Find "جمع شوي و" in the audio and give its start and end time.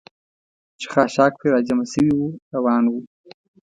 1.67-2.21